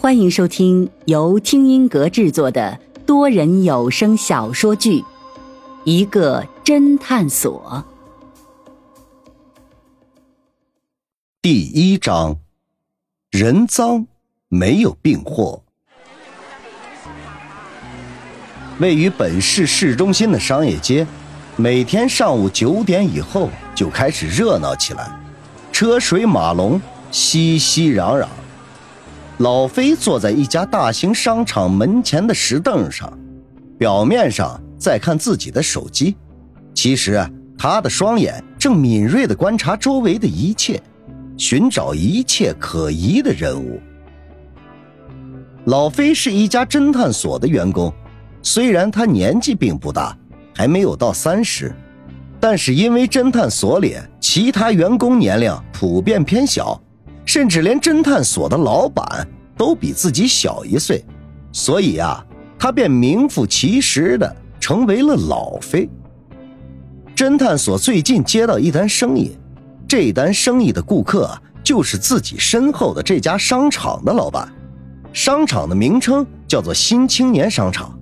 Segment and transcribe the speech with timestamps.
[0.00, 5.00] 欢迎收听由听音阁制作的多人有声小说剧
[5.84, 7.84] 《一个侦探所》
[11.42, 12.38] 第一章：
[13.30, 14.06] 人赃
[14.48, 15.62] 没有病货。
[18.78, 21.06] 位于本市市中心的商业街，
[21.56, 25.20] 每天上午九点以后就开始热闹起来，
[25.70, 26.80] 车水马龙，
[27.10, 28.26] 熙熙攘攘。
[29.40, 33.10] 老飞坐在一家大型商场门前的石凳上，
[33.78, 36.14] 表面上在看自己的手机，
[36.74, 37.18] 其实
[37.56, 40.78] 他的双眼正敏锐地观察周围的一切，
[41.38, 43.80] 寻找一切可疑的人物。
[45.64, 47.90] 老飞是一家侦探所的员工，
[48.42, 50.14] 虽然他年纪并不大，
[50.54, 51.74] 还没有到三十，
[52.38, 56.78] 但是因为侦探所里其他员工年龄普遍偏小。
[57.32, 59.24] 甚至连侦探所的老板
[59.56, 61.04] 都比自己小一岁，
[61.52, 62.26] 所以啊，
[62.58, 65.88] 他便名副其实的成为了老飞。
[67.14, 69.38] 侦探所最近接到一单生意，
[69.86, 74.52] 这单生意的顾客就是自己身后的这家商场的老板。
[75.12, 77.96] 商场的名称叫做新青年商场，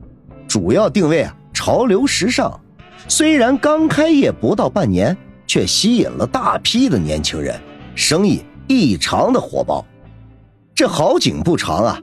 [0.49, 2.59] 主要定位啊潮流时尚。
[3.09, 5.15] 虽然刚开业不到半年，
[5.47, 7.61] 却吸引了大批的年轻人，
[7.95, 8.43] 生意。
[8.69, 9.85] 异常的火爆，
[10.75, 11.99] 这好景不长啊！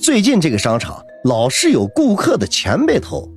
[0.00, 3.28] 最近这个商场老是有顾客的钱被偷。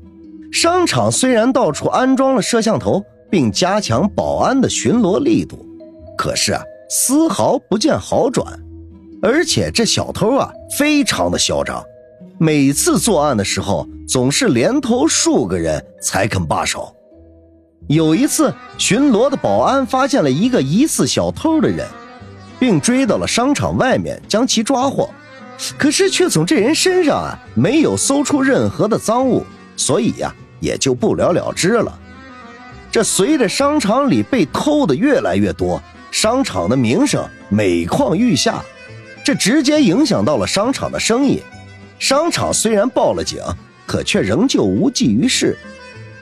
[0.51, 5.63] 商场虽然到处安装了摄像头，并加强保安的巡逻力度，
[6.17, 8.59] 可是啊，丝毫不见好转。
[9.21, 11.83] 而且这小偷啊，非常的嚣张，
[12.39, 16.93] 每次作案的时候总是连偷数个人才肯罢手。
[17.87, 21.87] 有一次，巡逻的保安发现了一个疑似小偷的人。
[22.61, 25.09] 并追到了商场外面，将其抓获，
[25.79, 29.43] 可是却从这人身上啊没有搜出任何的赃物，
[29.75, 31.91] 所以呀也就不了了之了。
[32.91, 35.81] 这随着商场里被偷的越来越多，
[36.11, 38.63] 商场的名声每况愈下，
[39.25, 41.41] 这直接影响到了商场的生意。
[41.97, 43.41] 商场虽然报了警，
[43.87, 45.57] 可却仍旧无济于事。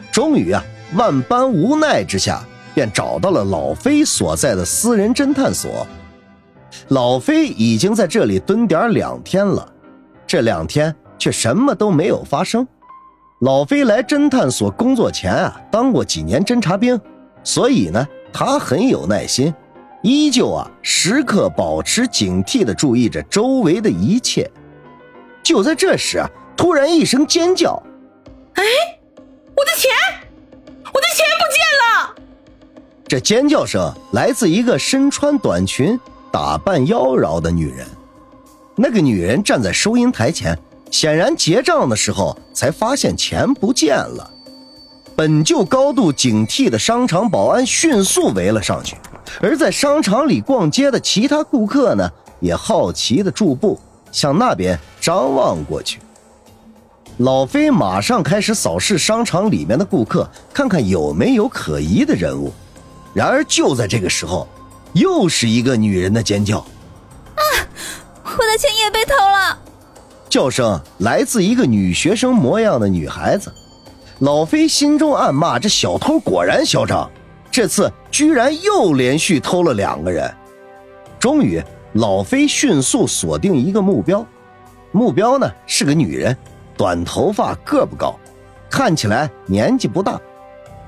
[0.09, 0.63] 终于啊，
[0.93, 2.41] 万般无奈之下，
[2.73, 5.85] 便找到了老飞所在的私人侦探所。
[6.89, 9.67] 老飞已经在这里蹲点两天了，
[10.27, 12.67] 这两天却什么都没有发生。
[13.41, 16.99] 老飞来侦探所工作前啊，当过几年侦察兵，
[17.43, 19.53] 所以呢，他很有耐心，
[20.03, 24.49] 依旧啊时刻保持警惕的注意着周围的一切。
[25.41, 27.81] 就在这时啊，突然一声尖叫
[28.55, 28.63] ：“哎，
[29.15, 29.89] 我的钱，
[30.93, 32.15] 我的钱不见了！”
[33.07, 35.99] 这尖叫声来自一个身穿短裙。
[36.31, 37.87] 打扮妖娆的女人，
[38.75, 40.57] 那个女人站在收银台前，
[40.91, 44.29] 显然结账的时候才发现钱不见了。
[45.15, 48.95] 本就高度警惕的商场保安迅速围了上去，
[49.41, 53.79] 而在商场里逛街的其他顾客呢，也好奇的驻步
[54.11, 55.99] 向那边张望过去。
[57.17, 62.53] 老飞马上开始扫视商场里面的顾客，看看有没有可疑的人物。
[63.13, 64.47] 然而就在这个时候。
[64.93, 67.43] 又是一个女人的尖叫，啊！
[68.23, 69.57] 我的钱也被偷了！
[70.29, 73.53] 叫声来自一个女学生模样的女孩子。
[74.19, 77.09] 老飞心中暗骂：这小偷果然嚣张，
[77.49, 80.31] 这次居然又连续偷了两个人。
[81.19, 81.63] 终于，
[81.93, 84.25] 老飞迅速锁定一个目标，
[84.91, 86.35] 目标呢是个女人，
[86.75, 88.15] 短头发，个不高，
[88.69, 90.19] 看起来年纪不大。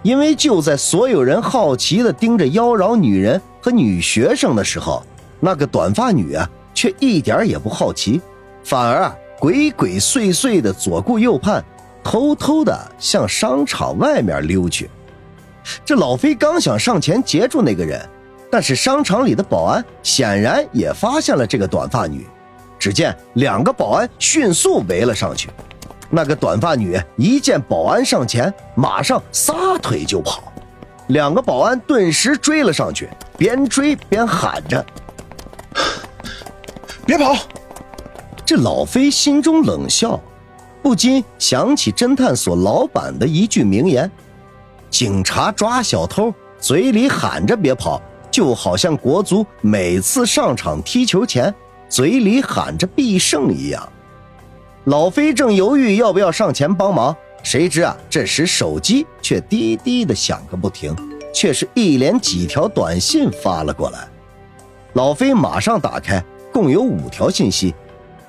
[0.04, 5.04] 因为就在所有人好奇的盯着妖娆女人和女学生的时候，
[5.40, 8.20] 那个短发女啊，却一点也不好奇，
[8.64, 11.64] 反而啊鬼鬼祟祟的左顾右盼，
[12.04, 14.90] 偷偷的向商场外面溜去。
[15.86, 18.04] 这老飞刚想上前截住那个人，
[18.50, 22.26] 但是商场里的保安显然也发现了这个短发女，
[22.80, 25.50] 只见两个保安迅速围了上去。
[26.10, 30.52] 那个短发女一见保安上前，马上撒腿就跑，
[31.08, 33.08] 两个保安顿时追了上去，
[33.42, 34.86] 边追边喊着
[37.08, 37.36] ：“别跑！”
[38.46, 40.22] 这老飞心中冷笑，
[40.84, 44.12] 不禁想起侦探所老板的一句名言
[44.92, 48.00] ：“警察抓小偷，嘴里喊着别跑，
[48.30, 51.52] 就好像国足每次上场踢球前，
[51.90, 53.92] 嘴里喊着必胜一样。”
[54.86, 60.96] 老飞正犹豫要不要上前帮忙，谁知啊，这时手机却滴滴的响个不停，
[61.34, 64.08] 却是一连几条短信发了过来。
[64.94, 67.74] 老飞马上打开，共有五条信息，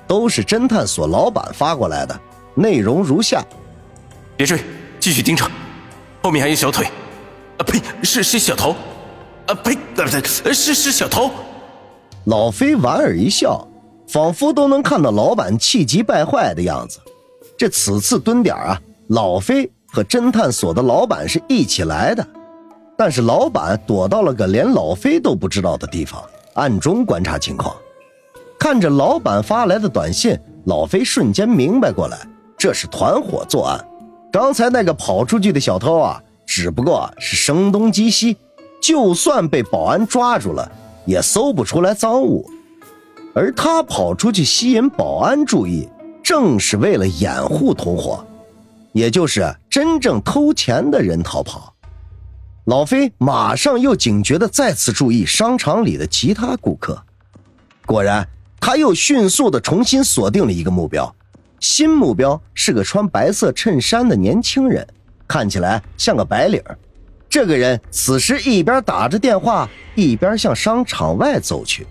[0.07, 2.19] 都是侦探所老板发过来的，
[2.55, 3.43] 内容如下：
[4.37, 4.59] 别追，
[4.99, 5.45] 继续盯着，
[6.21, 6.85] 后面还有小腿，
[7.57, 8.75] 啊呸，是是小头，
[9.47, 11.29] 啊呸，不对，是是小头。
[12.25, 13.67] 老飞莞尔一笑，
[14.07, 16.99] 仿佛都能看到老板气急败坏的样子。
[17.57, 22.25] 这此次蹲点啊，老飞和侦探所的老板是一起来的，
[22.97, 26.23] 但是老板躲到了个连老飞都不知道的地方，
[26.53, 27.75] 暗中观察情况。
[28.59, 32.17] 看着老板发来的短信，老飞瞬间明白过来，
[32.57, 33.83] 这是团伙作案。
[34.31, 38.37] 刚才那个跑出去的小偷啊，只不过是声东击西，
[38.81, 40.71] 就算被保安抓住了。
[41.05, 42.49] 也搜不出来赃物，
[43.35, 45.89] 而他跑出去吸引保安注意，
[46.23, 48.25] 正是为了掩护同伙，
[48.93, 51.72] 也就是真正偷钱的人逃跑。
[52.65, 57.03] 老飞马上又警觉的再次注意商场里的其他顾客，
[57.85, 58.25] 果然，
[58.57, 61.13] 他又迅速的重新锁定了一个目标，
[61.59, 64.87] 新目标是个穿白色衬衫的年轻人，
[65.27, 66.63] 看起来像个白领。
[67.29, 71.85] 这个人此时一边打着电话，一边向商场外走去，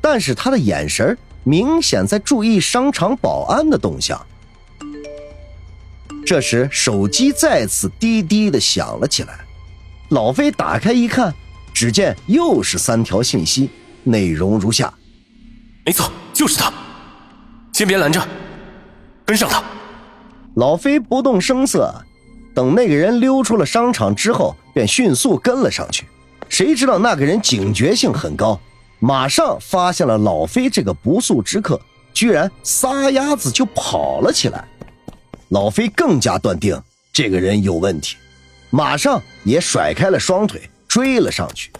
[0.00, 4.20] 但是他的眼神明显在注意商场保安的动向。
[6.26, 9.38] 这时，手机再次滴滴的响了起来。
[10.10, 11.32] 老飞打开一看，
[11.72, 13.70] 只见又是三条信息，
[14.02, 14.92] 内容如下：
[15.84, 16.72] 没错，就是他，
[17.72, 18.20] 先别拦着，
[19.24, 19.62] 跟上他。
[20.54, 21.94] 老飞不动声色。
[22.52, 26.04] 等那个人溜出了商场之后，便迅速跟了上去。
[26.48, 28.60] 谁知道那个人警觉性很高，
[28.98, 31.80] 马上发现了老飞这个不速之客，
[32.12, 34.66] 居然撒丫子就跑了起来。
[35.50, 36.78] 老飞更加断定
[37.12, 38.16] 这个人有问题，
[38.70, 41.70] 马上也甩开了双腿追了上去。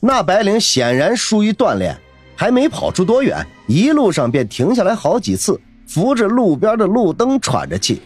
[0.00, 1.96] 那白领显然疏于锻炼，
[2.34, 8.00] 还没跑出多远，一路上便停下来好几次，扶着路边的路灯喘着气。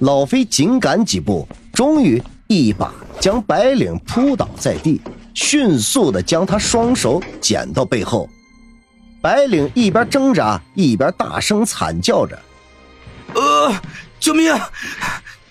[0.00, 5.00] 老飞紧赶几步，终于一把将白领扑倒在地，
[5.34, 8.28] 迅速的将他双手剪到背后。
[9.20, 12.38] 白领一边挣扎一边大声惨叫着
[13.34, 13.74] ：“呃，
[14.20, 14.56] 救命！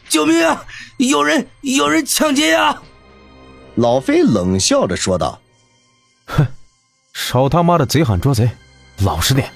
[0.08, 0.36] 救命！
[0.98, 2.82] 有人有人抢劫呀！”
[3.76, 5.40] 老飞冷笑着说道
[6.26, 6.46] ：“哼，
[7.14, 8.50] 少他妈的贼喊捉贼，
[9.04, 9.50] 老实点。”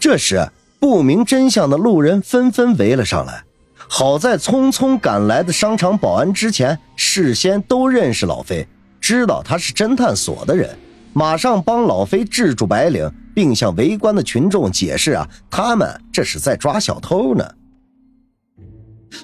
[0.00, 3.42] 这时，不明真相的路人纷纷围了上来。
[3.90, 8.66] 好在匆匆赶来的商场保安之前事先都认识老飞，
[9.00, 10.78] 知道他是侦探所的人，
[11.12, 17.44] 马上帮老飞制住白领，并向围观的群众解释啊，他们这是在抓小偷呢。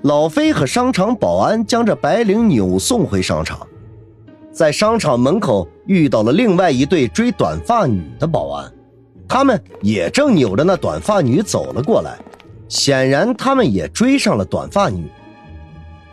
[0.02, 3.66] 老飞和商场保安将这白领扭送回商场，
[4.52, 8.72] 在商场门口遇到了另外一对追短发女的保安，
[9.28, 12.18] 他们也正扭着那短发女走了过来。
[12.68, 15.06] 显然，他们也追上了短发女。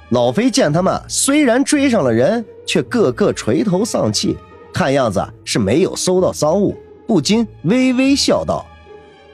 [0.09, 4.37] 老飞见他们虽然追上了人，却个个垂头丧气，
[4.73, 6.75] 看样子是没有搜到赃物，
[7.07, 8.65] 不禁微微笑道：“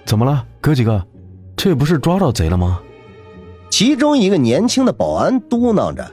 [0.05, 1.03] 怎么了，哥几个？
[1.55, 2.79] 这不是抓到贼了吗？”
[3.69, 6.11] 其中一个年轻的保安嘟囔着：“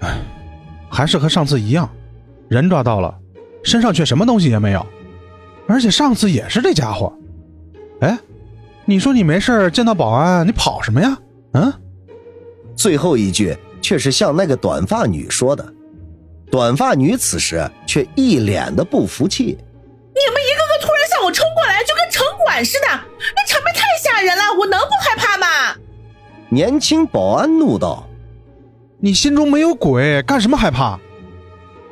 [0.00, 0.18] 哎，
[0.90, 1.88] 还是和上次一样，
[2.48, 3.14] 人抓到了，
[3.62, 4.86] 身上却什么东西也没有，
[5.66, 7.12] 而且上次也是这家伙。
[8.00, 8.18] 哎。”
[8.86, 11.16] 你说你没事见到保安，你跑什么呀？
[11.52, 11.72] 嗯。
[12.74, 15.64] 最后一句却是向那个短发女说的。
[16.50, 25.46] 短发女此时却一脸的不服气：“你们一个个突然向我冲过来，就跟城管似的，那场面太吓人了，我能不害怕吗？”
[26.50, 28.06] 年轻保安怒道
[29.00, 31.00] ：“你心中没有鬼，干什么害怕？”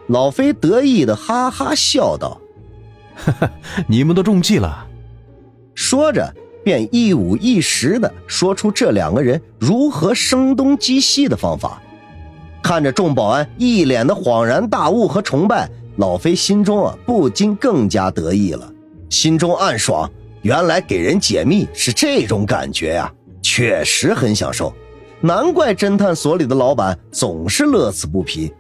[0.09, 2.39] 老飞得意的哈哈笑道
[3.17, 3.51] ：“哈哈，
[3.87, 4.87] 你们都中计了。”
[5.75, 6.35] 说着。
[6.65, 11.81] 便一五一十的说出这两个人如何声东击西的方法，
[12.63, 18.71] 看着众保安一脸的恍然大悟和崇拜，老飞心中啊不禁更加得意了，
[19.09, 20.11] 心中暗爽，
[20.43, 23.11] 原来给人解密是这种感觉呀，
[23.59, 24.73] 确实很享受，
[25.21, 28.55] 难怪侦探所里的老板总是乐此不疲。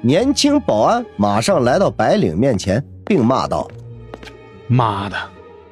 [0.00, 3.70] 年轻保安马上来到白领面前，并骂道
[4.66, 5.16] ：“妈的，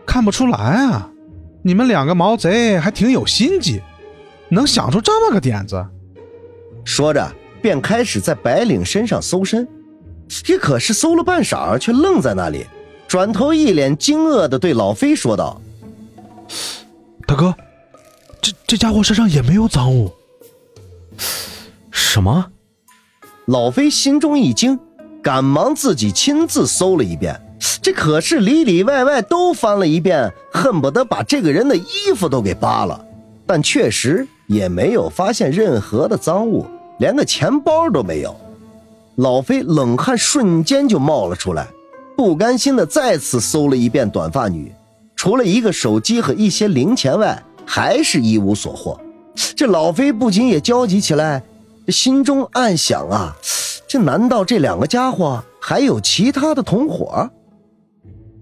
[0.06, 1.10] 看不出来啊！”
[1.60, 3.82] 你们两个毛贼还挺有心机，
[4.48, 5.84] 能想出这么个点子。
[6.84, 7.28] 说着，
[7.60, 9.66] 便开始在白领身上搜身。
[10.28, 12.64] 这可是搜了半晌，却愣在那里，
[13.08, 15.60] 转头一脸惊愕的对老飞说道
[17.26, 17.52] ：“大哥，
[18.46, 20.12] 这这家伙身上也没有赃物。”
[21.90, 22.46] 什么？
[23.46, 24.78] 老飞心中一惊，
[25.20, 27.40] 赶忙自己亲自搜了一遍。
[27.82, 33.04] 这可是里里外外都翻了一遍，恨不得把这个人的衣服都给扒了，
[33.46, 36.66] 但确实也没有发现任何的赃物，
[36.98, 38.36] 连个钱包都没有。
[39.16, 41.66] 老飞冷汗瞬间就冒了出来，
[42.16, 44.72] 不甘心的再次搜了一遍短发女，
[45.16, 48.98] 除了一个手机和一些零钱外，还是一无所获。
[49.54, 51.42] 这老飞不禁也焦急起来，
[51.88, 53.36] 心中暗想啊，
[53.86, 57.28] 这难道这两个家伙还有其他的同伙？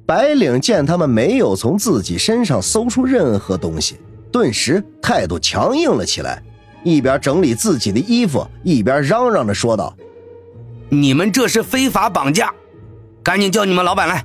[0.07, 3.97] 白领见他们没有从自己身上搜出任何东西，
[4.31, 6.43] 顿时态度强硬了起来，
[6.85, 9.97] 一边整理自己的衣服，一边嚷嚷着说道
[10.91, 12.53] ：“你们这是非法绑架，
[13.23, 14.25] 赶紧叫你们老板来！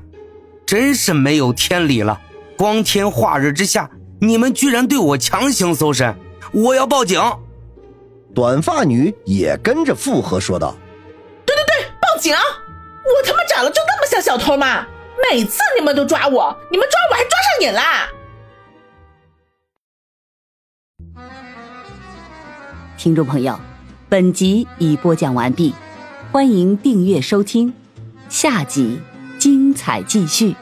[0.65, 2.19] 真是没有天理了！
[2.57, 3.89] 光天化日之下，
[4.19, 6.15] 你们居然对我强行搜身，
[6.51, 7.21] 我要报警！”
[8.35, 10.75] 短发女也跟着附和说道
[11.45, 12.33] ：“对对对，报警！
[12.33, 14.85] 我他妈长得就那么像小偷吗？”
[15.31, 18.07] 每次你们都抓我，你们抓我还抓上瘾啦！
[22.97, 23.59] 听众朋友，
[24.07, 25.75] 本集已播讲完毕，
[26.31, 27.73] 欢迎订阅收听，
[28.29, 29.01] 下集
[29.38, 30.55] 精彩继续。